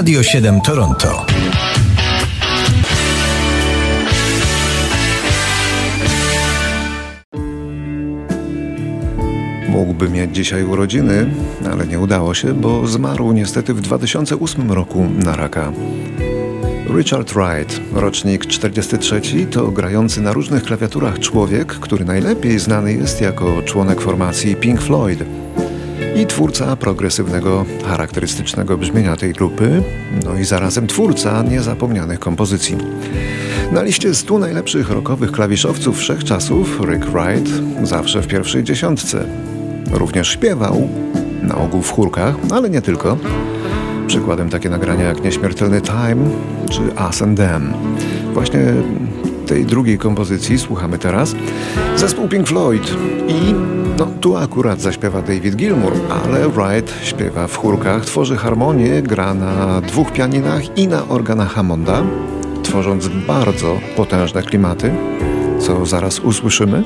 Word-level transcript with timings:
Radio 0.00 0.22
7 0.22 0.60
Toronto. 0.60 1.26
Mógłby 9.68 10.08
mieć 10.08 10.34
dzisiaj 10.34 10.64
urodziny, 10.64 11.30
ale 11.72 11.86
nie 11.86 12.00
udało 12.00 12.34
się, 12.34 12.54
bo 12.54 12.86
zmarł 12.86 13.32
niestety 13.32 13.74
w 13.74 13.80
2008 13.80 14.72
roku 14.72 15.06
na 15.24 15.36
raka. 15.36 15.72
Richard 16.96 17.32
Wright, 17.32 17.80
rocznik 17.92 18.46
43, 18.46 19.20
to 19.50 19.68
grający 19.70 20.20
na 20.20 20.32
różnych 20.32 20.62
klawiaturach 20.62 21.18
człowiek, 21.18 21.68
który 21.68 22.04
najlepiej 22.04 22.58
znany 22.58 22.92
jest 22.92 23.20
jako 23.20 23.62
członek 23.62 24.00
formacji 24.00 24.56
Pink 24.56 24.80
Floyd 24.80 25.24
i 26.16 26.26
twórca 26.26 26.76
progresywnego, 26.76 27.64
charakterystycznego 27.86 28.78
brzmienia 28.78 29.16
tej 29.16 29.32
grupy, 29.32 29.82
no 30.24 30.38
i 30.38 30.44
zarazem 30.44 30.86
twórca 30.86 31.42
niezapomnianych 31.42 32.18
kompozycji. 32.18 32.76
Na 33.72 33.82
liście 33.82 34.14
100 34.14 34.38
najlepszych 34.38 34.90
rockowych 34.90 35.32
klawiszowców 35.32 35.98
wszechczasów 35.98 36.80
Rick 36.80 37.06
Wright 37.06 37.50
zawsze 37.82 38.22
w 38.22 38.26
pierwszej 38.26 38.64
dziesiątce. 38.64 39.24
Również 39.92 40.28
śpiewał, 40.28 40.88
na 41.42 41.54
ogół 41.54 41.82
w 41.82 41.90
chórkach, 41.90 42.34
ale 42.50 42.70
nie 42.70 42.82
tylko. 42.82 43.16
Przykładem 44.06 44.50
takie 44.50 44.70
nagrania 44.70 45.04
jak 45.04 45.24
Nieśmiertelny 45.24 45.80
Time 45.80 46.30
czy 46.70 46.80
Us 47.08 47.22
and 47.22 47.38
Them. 47.38 47.72
Właśnie 48.34 48.60
tej 49.46 49.64
drugiej 49.64 49.98
kompozycji 49.98 50.58
słuchamy 50.58 50.98
teraz. 50.98 51.34
Zespół 51.96 52.28
Pink 52.28 52.46
Floyd 52.46 52.94
i 53.28 53.54
no 54.00 54.06
tu 54.20 54.36
akurat 54.36 54.80
zaśpiewa 54.80 55.22
David 55.22 55.56
Gilmour, 55.56 55.92
ale 56.24 56.48
Wright 56.48 56.94
śpiewa 57.02 57.46
w 57.46 57.56
chórkach, 57.56 58.04
tworzy 58.04 58.36
harmonię, 58.36 59.02
gra 59.02 59.34
na 59.34 59.80
dwóch 59.80 60.12
pianinach 60.12 60.78
i 60.78 60.88
na 60.88 61.08
organach 61.08 61.52
Hammonda, 61.52 62.02
tworząc 62.62 63.08
bardzo 63.08 63.80
potężne 63.96 64.42
klimaty, 64.42 64.92
co 65.58 65.86
zaraz 65.86 66.18
usłyszymy. 66.18 66.84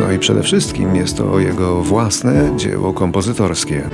No 0.00 0.12
i 0.12 0.18
przede 0.18 0.42
wszystkim 0.42 0.96
jest 0.96 1.16
to 1.16 1.38
jego 1.38 1.82
własne 1.82 2.56
dzieło 2.56 2.92
kompozytorskie. 2.92 3.88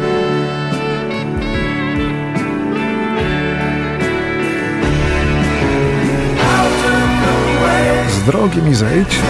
Z 8.10 8.22
drogi 8.26 8.62
mi 8.62 8.74
zejdź, 8.74 9.20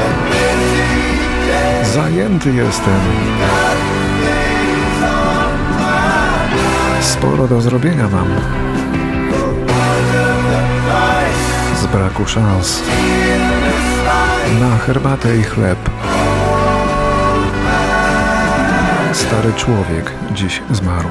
zajęty 1.99 2.53
jestem. 2.53 3.01
Sporo 7.01 7.49
do 7.49 7.61
zrobienia 7.61 8.09
mam. 8.09 8.29
Z 11.83 11.87
braku 11.87 12.27
szans. 12.27 12.83
Na 14.61 14.79
herbatę 14.79 15.37
i 15.37 15.43
chleb. 15.43 15.79
Stary 19.13 19.53
człowiek 19.57 20.13
dziś 20.33 20.63
zmarł. 20.71 21.09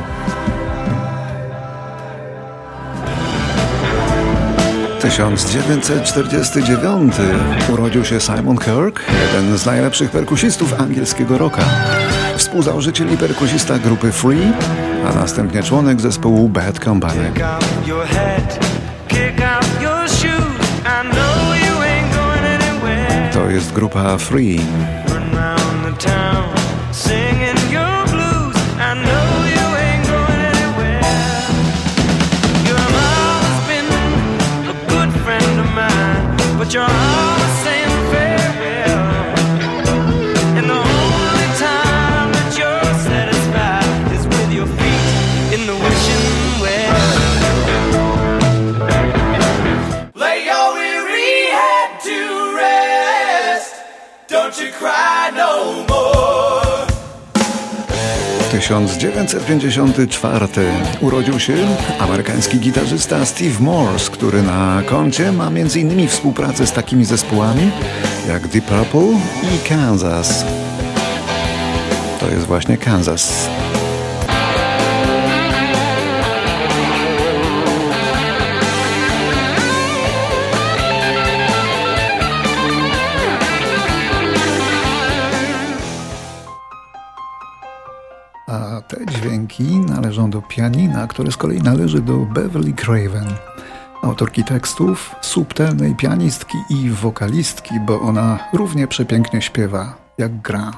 1949 5.10 7.14
urodził 7.74 8.06
się 8.06 8.20
Simon 8.20 8.58
Kirk, 8.58 9.02
jeden 9.26 9.58
z 9.58 9.66
najlepszych 9.66 10.12
perkusistów 10.12 10.82
angielskiego 10.82 11.38
rocka. 11.38 11.62
Współzałożyciel 12.38 13.14
i 13.14 13.18
perkusista 13.18 13.80
grupy 13.80 14.12
Free, 14.12 14.52
a 15.10 15.14
następnie 15.14 15.64
członek 15.64 16.02
zespołu 16.02 16.50
Bad 16.50 16.80
Company. 16.80 17.32
To 23.34 23.50
jest 23.50 23.74
grupa 23.74 24.18
Free. 24.18 24.60
put 36.68 36.74
your 36.74 36.84
arms 36.84 37.17
1954 58.68 60.48
urodził 61.02 61.40
się 61.40 61.54
amerykański 62.00 62.60
gitarzysta 62.60 63.26
Steve 63.26 63.60
Morse, 63.60 64.12
który 64.12 64.44
na 64.44 64.82
koncie 64.86 65.32
ma 65.32 65.48
m.in. 65.48 66.08
współpracę 66.08 66.68
z 66.68 66.72
takimi 66.72 67.06
zespołami 67.06 67.72
jak 68.28 68.48
Deep 68.48 68.66
Purple 68.66 69.20
i 69.44 69.70
Kansas. 69.70 70.46
To 72.20 72.30
jest 72.30 72.46
właśnie 72.46 72.78
Kansas. 72.78 73.50
Dźwięki 89.58 89.92
należą 89.92 90.30
do 90.30 90.42
pianina, 90.42 91.08
które 91.08 91.32
z 91.32 91.38
kolei 91.38 91.62
należy 91.62 92.02
do 92.02 92.18
Beverly 92.18 92.74
Craven, 92.74 93.28
autorki 94.04 94.44
tekstów, 94.44 95.16
subtelnej 95.22 95.96
pianistki 95.96 96.58
i 96.70 96.90
wokalistki, 96.90 97.76
bo 97.88 98.02
ona 98.02 98.40
równie 98.54 98.88
przepięknie 98.88 99.42
śpiewa, 99.42 99.96
jak 100.18 100.42
gra. 100.42 100.72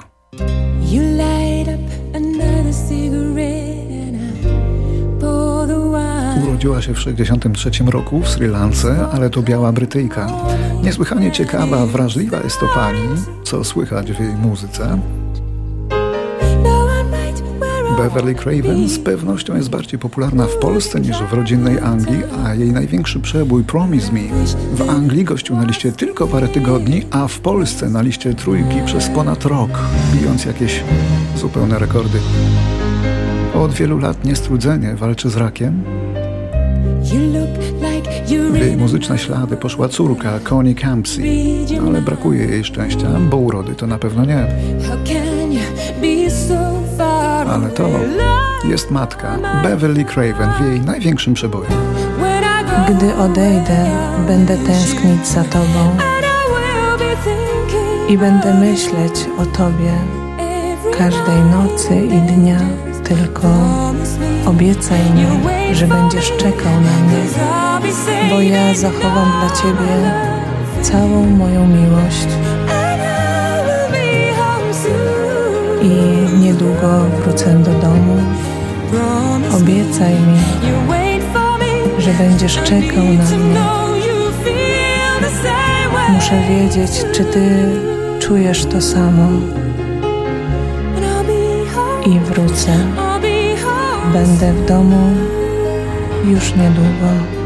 Urodziła 6.42 6.82
się 6.82 6.94
w 6.94 6.98
1963 6.98 7.84
roku 7.84 8.20
w 8.20 8.28
Sri 8.28 8.46
Lance, 8.46 9.08
ale 9.12 9.30
to 9.30 9.42
biała 9.42 9.72
Brytyjka. 9.72 10.26
Niesłychanie 10.82 11.32
ciekawa, 11.32 11.86
wrażliwa 11.86 12.40
jest 12.40 12.60
to 12.60 12.66
pani, 12.74 13.08
co 13.44 13.64
słychać 13.64 14.12
w 14.12 14.20
jej 14.20 14.34
muzyce. 14.34 14.98
Beverly 18.00 18.34
Craven 18.34 18.88
z 18.88 18.98
pewnością 18.98 19.56
jest 19.56 19.70
bardziej 19.70 19.98
popularna 19.98 20.46
w 20.46 20.56
Polsce 20.56 21.00
niż 21.00 21.18
w 21.18 21.32
rodzinnej 21.32 21.78
Anglii, 21.78 22.22
a 22.44 22.54
jej 22.54 22.72
największy 22.72 23.20
przebój 23.20 23.64
Promise 23.64 24.12
Me 24.12 24.20
w 24.72 24.90
Anglii 24.90 25.24
gościł 25.24 25.56
na 25.56 25.64
liście 25.64 25.92
tylko 25.92 26.26
parę 26.26 26.48
tygodni, 26.48 27.02
a 27.10 27.28
w 27.28 27.40
Polsce 27.40 27.90
na 27.90 28.02
liście 28.02 28.34
trójki 28.34 28.76
przez 28.86 29.08
ponad 29.08 29.44
rok, 29.44 29.70
bijąc 30.14 30.44
jakieś 30.44 30.84
zupełne 31.36 31.78
rekordy. 31.78 32.18
Od 33.54 33.72
wielu 33.72 33.98
lat 33.98 34.24
niestrudzenie 34.24 34.94
walczy 34.94 35.30
z 35.30 35.36
rakiem. 35.36 35.82
Jej 38.54 38.76
muzyczne 38.76 39.18
ślady 39.18 39.56
poszła 39.56 39.88
córka 39.88 40.40
Connie 40.50 40.74
Campsey, 40.74 41.66
ale 41.86 42.02
brakuje 42.02 42.44
jej 42.44 42.64
szczęścia, 42.64 43.08
bo 43.30 43.36
urody 43.36 43.74
to 43.74 43.86
na 43.86 43.98
pewno 43.98 44.24
nie. 44.24 44.46
Ale 47.54 47.68
to 47.68 47.88
jest 48.64 48.90
matka 48.90 49.38
Beverly 49.62 50.04
Craven 50.04 50.50
w 50.58 50.60
jej 50.60 50.80
największym 50.80 51.34
przeboju. 51.34 51.70
Gdy 52.88 53.14
odejdę, 53.16 53.90
będę 54.26 54.56
tęsknić 54.56 55.26
za 55.26 55.44
Tobą 55.44 55.96
i 58.08 58.18
będę 58.18 58.54
myśleć 58.54 59.26
o 59.38 59.46
Tobie 59.46 59.92
każdej 60.98 61.40
nocy 61.50 61.96
i 62.06 62.32
dnia. 62.32 62.58
Tylko 63.04 63.48
obiecaj 64.46 65.00
mi, 65.00 65.26
że 65.74 65.86
będziesz 65.86 66.32
czekał 66.36 66.72
na 66.72 67.04
mnie, 67.04 67.22
bo 68.30 68.40
ja 68.40 68.74
zachowam 68.74 69.32
dla 69.40 69.56
Ciebie 69.56 70.12
całą 70.82 71.26
moją 71.26 71.66
miłość. 71.66 72.26
I 75.82 76.19
niedługo 76.60 77.04
wrócę 77.22 77.54
do 77.54 77.70
domu. 77.72 78.16
Obiecaj 79.56 80.12
mi, 80.12 80.38
że 81.98 82.10
będziesz 82.12 82.56
czekał 82.56 83.04
na 83.04 83.36
mnie. 83.36 83.60
Muszę 86.14 86.42
wiedzieć, 86.48 87.04
czy 87.12 87.24
Ty 87.24 87.68
czujesz 88.18 88.64
to 88.64 88.80
samo. 88.80 89.28
I 92.06 92.20
wrócę 92.20 92.72
będę 94.12 94.52
w 94.52 94.66
domu 94.66 95.14
już 96.24 96.54
niedługo. 96.54 97.39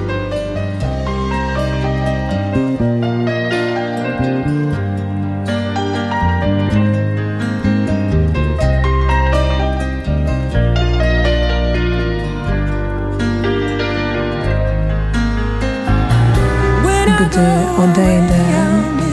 Odejdę, 17.85 18.39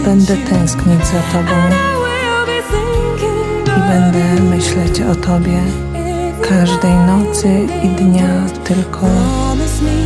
będę 0.06 0.38
tęsknić 0.38 1.06
za 1.06 1.22
Tobą 1.34 1.56
i 3.78 3.90
będę 3.90 4.44
myśleć 4.56 5.02
o 5.02 5.16
Tobie 5.16 5.60
każdej 6.50 6.94
nocy 6.94 7.68
i 7.84 7.88
dnia. 7.88 8.46
Tylko 8.64 9.08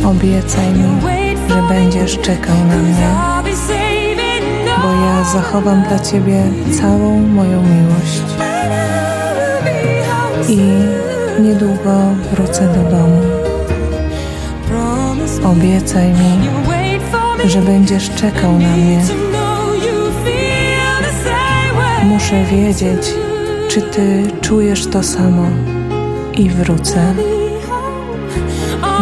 obiecaj 0.04 0.72
mi, 0.72 1.00
że 1.48 1.62
będziesz 1.68 2.18
czekał 2.18 2.56
na 2.68 2.76
mnie, 2.76 3.08
bo 4.82 4.88
ja 4.88 5.24
zachowam 5.32 5.82
dla 5.82 5.98
Ciebie 5.98 6.42
całą 6.80 7.20
moją 7.20 7.62
miłość 7.62 8.22
i 10.48 10.60
niedługo 11.42 11.92
wrócę 12.32 12.68
do 12.74 12.90
domu. 12.90 13.22
Obiecaj 15.44 16.08
mi, 16.08 16.75
że 17.46 17.62
będziesz 17.62 18.10
czekał 18.10 18.52
na 18.52 18.76
mnie. 18.76 19.04
Muszę 22.04 22.44
wiedzieć, 22.44 23.14
czy 23.68 23.82
ty 23.82 24.22
czujesz 24.40 24.86
to 24.86 25.02
samo 25.02 25.46
i 26.34 26.50
wrócę 26.50 27.14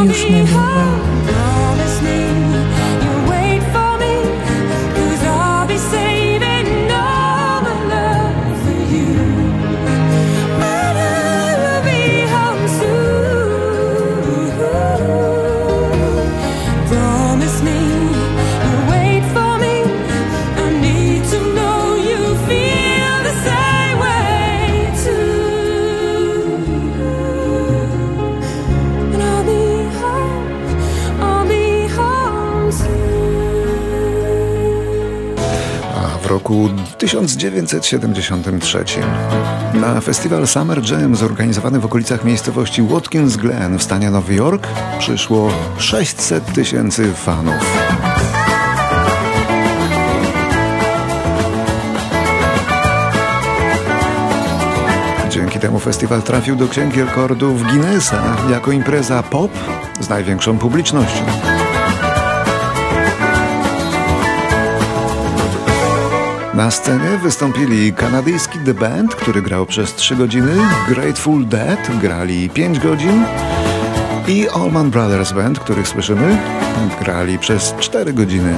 już 0.07 0.31
niedługo. 0.31 0.85
Roku 36.35 36.69
1973 36.99 38.85
na 39.75 40.01
festiwal 40.01 40.47
Summer 40.47 40.91
Jam 40.91 41.17
zorganizowany 41.17 41.79
w 41.81 41.85
okolicach 41.85 42.25
miejscowości 42.25 42.83
Watkins 42.83 43.37
Glen 43.37 43.79
w 43.79 43.83
stanie 43.83 44.11
Nowy 44.11 44.35
Jork 44.35 44.69
przyszło 44.99 45.51
600 45.79 46.53
tysięcy 46.53 47.13
fanów. 47.13 47.77
Dzięki 55.31 55.59
temu 55.59 55.79
festiwal 55.79 56.23
trafił 56.23 56.57
do 56.57 56.69
Księgi 56.69 57.03
Rekordów 57.03 57.63
Guinnessa 57.63 58.37
jako 58.51 58.73
impreza 58.73 59.23
pop 59.23 59.51
z 60.01 60.09
największą 60.09 60.59
publicznością. 60.59 61.25
Na 66.55 66.71
scenie 66.71 67.19
wystąpili 67.23 67.93
kanadyjski 67.93 68.59
The 68.59 68.75
Band, 68.75 69.15
który 69.15 69.43
grał 69.43 69.67
przez 69.67 69.95
3 69.95 70.17
godziny, 70.17 70.53
Grateful 70.89 71.47
Dead 71.47 71.91
grali 72.01 72.51
5 72.51 72.79
godzin 72.79 73.25
i 74.29 74.49
Allman 74.49 74.91
Brothers 74.91 75.33
Band, 75.33 75.61
których 75.61 75.89
słyszymy, 75.89 76.39
grali 77.01 77.39
przez 77.39 77.75
4 77.79 78.13
godziny. 78.13 78.55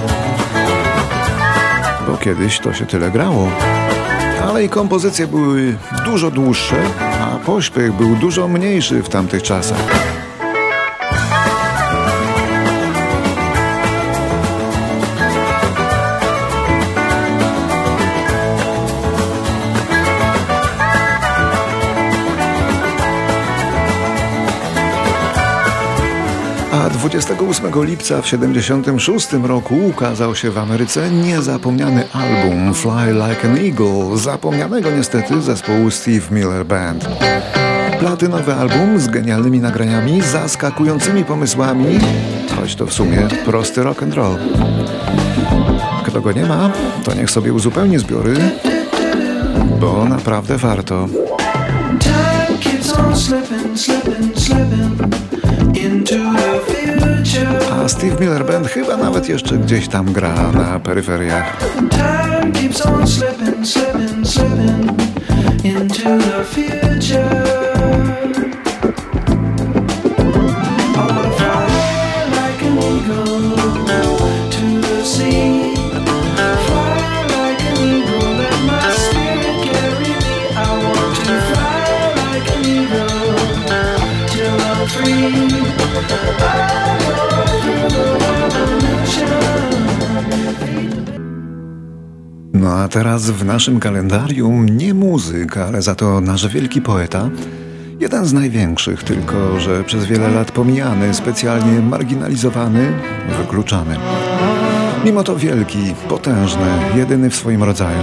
Bo 2.06 2.16
kiedyś 2.16 2.58
to 2.58 2.74
się 2.74 2.86
tyle 2.86 3.10
grało. 3.10 3.48
Ale 4.48 4.64
i 4.64 4.68
kompozycje 4.68 5.26
były 5.26 5.76
dużo 6.04 6.30
dłuższe, 6.30 6.76
a 7.00 7.36
pośpiech 7.36 7.92
był 7.92 8.16
dużo 8.16 8.48
mniejszy 8.48 9.02
w 9.02 9.08
tamtych 9.08 9.42
czasach. 9.42 10.15
28 27.08 27.84
lipca 27.84 28.22
w 28.22 28.24
1976 28.24 29.32
roku 29.32 29.74
ukazał 29.86 30.34
się 30.34 30.50
w 30.50 30.58
Ameryce 30.58 31.10
niezapomniany 31.10 32.04
album 32.12 32.74
Fly 32.74 33.12
Like 33.12 33.48
an 33.48 33.58
Eagle, 33.58 34.18
zapomnianego 34.18 34.90
niestety 34.90 35.42
zespołu 35.42 35.90
Steve 35.90 36.26
Miller 36.30 36.66
Band. 36.66 37.08
Platynowy 37.98 38.54
album 38.54 39.00
z 39.00 39.08
genialnymi 39.08 39.60
nagraniami, 39.60 40.22
zaskakującymi 40.22 41.24
pomysłami, 41.24 41.98
choć 42.56 42.74
to 42.74 42.86
w 42.86 42.92
sumie 42.92 43.28
prosty 43.44 43.82
rock 43.82 44.02
and 44.02 44.14
roll. 44.14 44.36
Kto 46.06 46.20
go 46.20 46.32
nie 46.32 46.46
ma, 46.46 46.70
to 47.04 47.14
niech 47.14 47.30
sobie 47.30 47.52
uzupełni 47.52 47.98
zbiory, 47.98 48.34
bo 49.80 50.04
naprawdę 50.04 50.58
warto. 50.58 51.08
Time 52.00 52.58
keeps 52.60 52.98
on 52.98 53.16
slipping, 53.16 53.78
slipping, 53.78 54.38
slipping. 54.38 55.35
A 57.84 57.88
Steve 57.88 58.20
Miller 58.20 58.46
Band 58.46 58.68
chyba 58.68 58.96
nawet 58.96 59.28
jeszcze 59.28 59.56
gdzieś 59.56 59.88
tam 59.88 60.12
gra 60.12 60.52
na 60.52 60.80
peryferiach. 60.80 61.56
Time 61.90 62.52
keeps 62.52 62.86
on 62.86 63.06
slipping, 63.06 63.66
slipping, 63.66 64.26
slipping 64.26 64.90
into 65.64 66.18
the 66.18 66.44
future. 66.44 67.45
A 92.86 92.88
teraz 92.88 93.30
w 93.30 93.44
naszym 93.44 93.80
kalendarium 93.80 94.68
nie 94.68 94.94
muzyk, 94.94 95.56
ale 95.56 95.82
za 95.82 95.94
to 95.94 96.20
nasz 96.20 96.48
wielki 96.48 96.82
poeta. 96.82 97.30
Jeden 98.00 98.26
z 98.26 98.32
największych, 98.32 99.02
tylko 99.02 99.60
że 99.60 99.84
przez 99.84 100.04
wiele 100.04 100.30
lat 100.30 100.52
pomijany, 100.52 101.14
specjalnie 101.14 101.80
marginalizowany, 101.80 102.92
wykluczany. 103.38 103.96
Mimo 105.04 105.22
to 105.22 105.36
wielki, 105.36 105.78
potężny, 106.08 106.66
jedyny 106.96 107.30
w 107.30 107.36
swoim 107.36 107.62
rodzaju. 107.62 108.02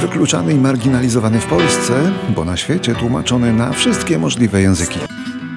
Wykluczany 0.00 0.52
i 0.52 0.58
marginalizowany 0.58 1.40
w 1.40 1.46
Polsce, 1.46 1.94
bo 2.34 2.44
na 2.44 2.56
świecie 2.56 2.94
tłumaczony 2.94 3.52
na 3.52 3.72
wszystkie 3.72 4.18
możliwe 4.18 4.62
języki. 4.62 5.00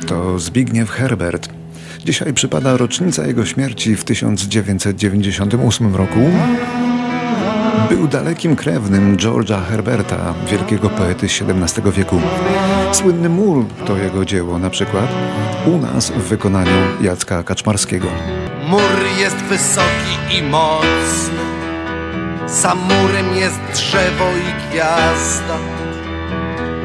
To 0.08 0.40
Zbigniew 0.40 0.90
Herbert. 0.90 1.50
Dzisiaj 2.06 2.34
przypada 2.34 2.78
rocznica 2.78 3.28
jego 3.28 3.46
śmierci 3.46 3.96
w 3.96 4.04
1998 4.04 5.96
roku. 5.96 6.20
Był 7.92 8.08
dalekim 8.08 8.56
krewnym 8.56 9.18
George'a 9.18 9.66
Herberta, 9.66 10.34
wielkiego 10.48 10.90
poety 10.90 11.26
XVII 11.26 11.92
wieku. 11.92 12.22
Słynny 12.92 13.30
mur 13.30 13.66
to 13.86 13.98
jego 13.98 14.26
dzieło 14.26 14.60
na 14.60 14.70
przykład, 14.70 15.08
u 15.66 15.78
nas 15.78 16.12
w 16.12 16.22
wykonaniu 16.22 16.72
Jacka 17.02 17.44
Kaczmarskiego. 17.44 18.08
Mur 18.68 18.82
jest 19.20 19.36
wysoki 19.36 20.38
i 20.38 20.44
mocny, 20.44 21.44
za 22.48 22.76
murem 22.76 23.36
jest 23.36 23.60
drzewo 23.74 24.26
i 24.26 24.70
gwiazda. 24.70 25.58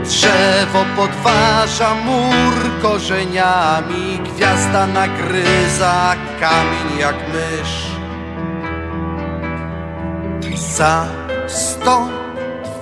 Drzewo 0.04 0.84
podważa 0.96 1.94
mur 1.94 2.80
korzeniami, 2.82 4.18
gwiazda 4.24 4.86
nagryza 4.86 6.14
kamień 6.40 6.98
jak 7.00 7.16
mysz. 7.32 7.95
Za 10.76 11.06
sto, 11.48 12.08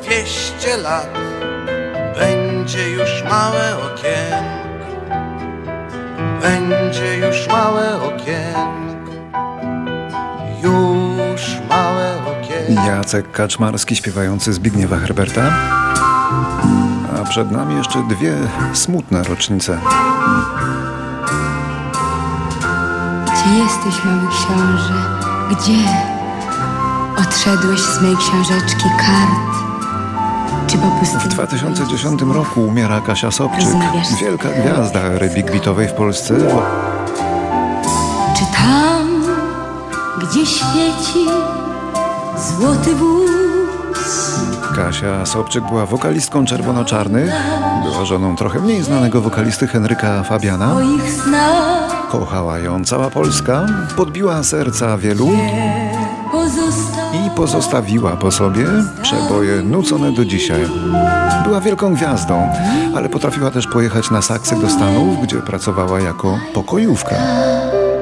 dwieście 0.03 0.77
lat 0.77 1.09
będzie 2.19 2.91
już 2.91 3.25
małe 3.31 3.77
okienko 3.77 4.65
będzie 6.41 7.19
już 7.19 7.49
małe 7.49 8.03
okienko, 8.03 9.13
już 10.63 11.43
małe 11.69 12.17
okienko. 12.23 12.87
Jacek 12.87 13.33
Kaczmarski 13.33 13.97
śpiewający 13.97 14.53
Zbigniewa 14.53 14.97
Herberta. 14.97 15.53
A 17.21 17.25
przed 17.29 17.51
nami 17.51 17.77
jeszcze 17.77 18.03
dwie 18.09 18.35
smutne 18.73 19.23
rocznice. 19.23 19.79
Gdzie 23.25 23.59
jesteś, 23.59 24.05
mały 24.05 24.29
książę? 24.29 24.95
Gdzie? 25.51 26.14
Odszedłeś 27.19 27.81
z 27.81 28.03
mej 28.03 28.17
książeczki 28.17 28.89
kart? 28.99 29.55
W 31.25 31.29
2010 31.29 32.23
roku 32.23 32.63
umiera 32.63 33.01
Kasia 33.01 33.31
Sobczyk, 33.31 33.69
wielka 34.21 34.49
gwiazda 34.49 35.01
ery 35.01 35.31
big 35.31 35.51
beatowej 35.51 35.89
w 35.89 35.93
Polsce. 35.93 36.35
Czy 38.37 38.45
tam, 38.57 39.23
gdzie 40.23 40.47
świeci 40.47 41.27
złoty 42.37 42.95
wóz? 42.95 43.31
Kasia 44.77 45.27
Sobczyk 45.27 45.65
była 45.65 45.87
wokalistką 45.87 46.45
Czerwono-Czarnych, 46.45 47.33
była 47.83 48.05
żoną 48.05 48.37
trochę 48.37 48.61
mniej 48.61 48.83
znanego 48.83 49.21
wokalisty 49.21 49.67
Henryka 49.67 50.23
Fabiana. 50.23 50.75
Kochała 52.11 52.59
ją 52.59 52.85
cała 52.85 53.11
Polska, 53.11 53.67
podbiła 53.97 54.43
serca 54.43 54.99
wielu 54.99 55.29
pozostawiła 57.37 58.17
po 58.17 58.31
sobie 58.31 58.67
przeboje 59.03 59.63
nucone 59.63 60.13
do 60.13 60.25
dzisiaj. 60.25 60.61
Była 61.45 61.61
wielką 61.61 61.95
gwiazdą, 61.95 62.49
ale 62.97 63.09
potrafiła 63.09 63.51
też 63.51 63.67
pojechać 63.67 64.11
na 64.11 64.23
saksy 64.23 64.57
do 64.61 64.71
Stanów, 64.71 65.23
gdzie 65.23 65.37
pracowała 65.37 66.01
jako 66.01 66.39
pokojówka. 66.55 67.17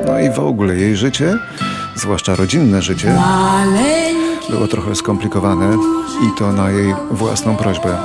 No 0.06 0.18
i 0.18 0.30
w 0.30 0.38
ogóle 0.38 0.76
jej 0.76 0.96
życie, 0.96 1.38
zwłaszcza 1.94 2.36
rodzinne 2.36 2.82
życie, 2.82 3.14
było 4.50 4.68
trochę 4.68 4.94
skomplikowane 4.94 5.76
i 6.22 6.38
to 6.38 6.52
na 6.52 6.70
jej 6.70 6.94
własną 7.10 7.56
prośbę. 7.56 7.96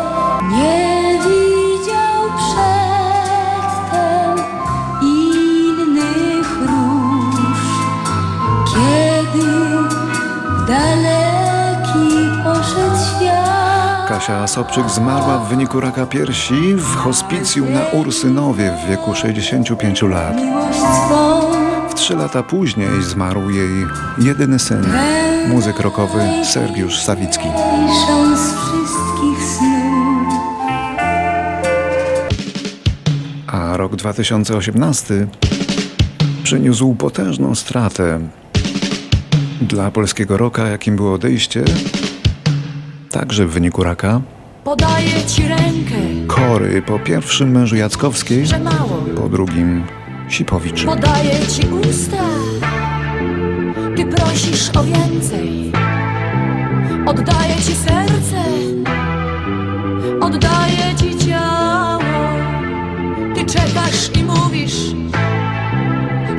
Sobczyk 14.48 14.90
zmarła 14.90 15.38
w 15.38 15.50
wyniku 15.50 15.80
raka 15.80 16.06
piersi 16.06 16.76
w 16.76 16.96
hospicjum 16.96 17.74
na 17.74 17.86
Ursynowie 17.86 18.72
w 18.72 18.90
wieku 18.90 19.16
65 19.16 20.02
lat. 20.02 20.36
W 21.90 21.94
trzy 21.94 22.16
lata 22.16 22.44
później 22.44 23.04
zmarł 23.04 23.50
jej 23.50 23.86
jedyny 24.18 24.60
syn, 24.60 24.86
muzyk 25.48 25.80
rockowy 25.80 26.20
Sergiusz 26.44 27.00
Sawicki. 27.00 27.48
A 33.48 33.78
rok 33.78 33.96
2018 33.96 35.28
przyniósł 36.44 36.96
potężną 36.96 37.56
stratę 37.56 38.20
dla 39.62 39.92
polskiego 39.92 40.38
roka, 40.38 40.68
jakim 40.68 40.96
było 40.96 41.14
odejście, 41.14 41.64
także 43.12 43.46
w 43.46 43.52
wyniku 43.52 43.84
raka, 43.84 44.22
Podaję 44.68 45.26
ci 45.28 45.48
rękę, 45.48 45.96
Kory 46.28 46.82
po 46.82 47.00
pierwszym 47.00 47.52
mężu 47.52 47.76
Jackowskiej, 47.76 48.48
że 48.48 48.60
mało. 48.60 49.04
po 49.16 49.30
drugim 49.30 49.84
Sipowicz. 50.30 50.86
Podaję 50.86 51.40
ci 51.48 51.68
usta, 51.90 52.24
ty 53.96 54.06
prosisz 54.06 54.70
o 54.78 54.84
więcej. 54.84 55.72
Oddaję 57.06 57.56
ci 57.56 57.76
serce, 57.76 58.44
oddaję 60.22 60.96
ci 61.00 61.28
ciało. 61.28 62.30
Ty 63.36 63.46
czekasz 63.46 64.18
i 64.20 64.24
mówisz, 64.24 64.96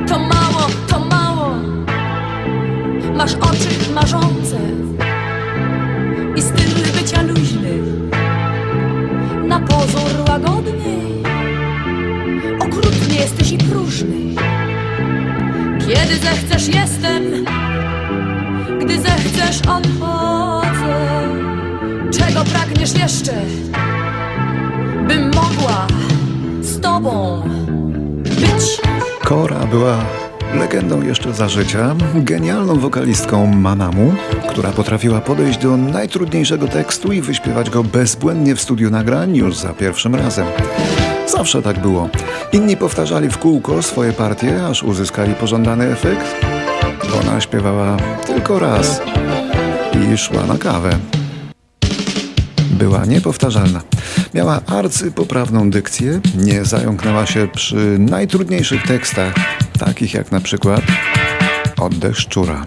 to 0.07 0.19
mało, 0.19 0.67
to 0.87 0.99
mało. 0.99 1.51
Masz 3.15 3.33
oczy 3.33 3.91
marzące 3.95 4.48
jesteś 13.19 13.51
i 13.51 13.57
próżny. 13.57 14.35
Kiedy 15.79 16.15
zechcesz 16.15 16.67
jestem, 16.67 17.45
gdy 18.81 19.01
zechcesz 19.01 19.61
odchodzę. 19.61 21.19
Czego 22.11 22.43
pragniesz 22.43 22.93
jeszcze, 22.93 23.33
bym 25.07 25.25
mogła 25.25 25.87
z 26.61 26.79
tobą 26.81 27.43
być? 28.23 28.81
Kora 29.23 29.59
była 29.65 29.97
legendą 30.53 31.01
jeszcze 31.01 31.33
za 31.33 31.49
życia, 31.49 31.95
genialną 32.15 32.79
wokalistką 32.79 33.45
Manamu, 33.45 34.13
która 34.49 34.71
potrafiła 34.71 35.21
podejść 35.21 35.59
do 35.59 35.77
najtrudniejszego 35.77 36.67
tekstu 36.67 37.11
i 37.11 37.21
wyśpiewać 37.21 37.69
go 37.69 37.83
bezbłędnie 37.83 38.55
w 38.55 38.61
studiu 38.61 38.89
nagrań 38.89 39.35
już 39.35 39.55
za 39.55 39.73
pierwszym 39.73 40.15
razem. 40.15 40.45
Zawsze 41.31 41.61
tak 41.61 41.81
było. 41.81 42.09
Inni 42.53 42.77
powtarzali 42.77 43.29
w 43.29 43.37
kółko 43.37 43.83
swoje 43.83 44.13
partie, 44.13 44.65
aż 44.65 44.83
uzyskali 44.83 45.33
pożądany 45.33 45.91
efekt. 45.91 46.45
Ona 47.21 47.41
śpiewała 47.41 47.97
tylko 48.27 48.59
raz 48.59 49.01
i 50.13 50.17
szła 50.17 50.45
na 50.45 50.57
kawę. 50.57 50.89
Była 52.71 53.05
niepowtarzalna. 53.05 53.81
Miała 54.33 54.61
arcypoprawną 54.65 55.69
dykcję, 55.69 56.19
nie 56.35 56.65
zająknęła 56.65 57.25
się 57.25 57.47
przy 57.55 57.97
najtrudniejszych 57.99 58.83
tekstach, 58.83 59.33
takich 59.79 60.13
jak 60.13 60.31
na 60.31 60.39
przykład 60.39 60.81
Oddech 61.79 62.19
szczura. 62.19 62.65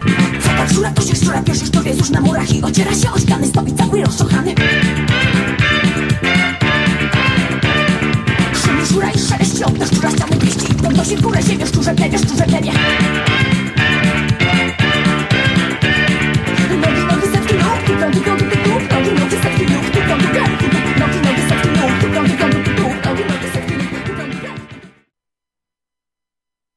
Szczura 0.71 0.91
to 0.91 1.03
się 1.03 1.17
szczura, 1.17 1.43
pierwszy 1.43 1.65
już 1.99 2.11
na 2.11 2.21
murach 2.21 2.55
i 2.55 2.63
ociera 2.63 2.95
się 2.95 3.13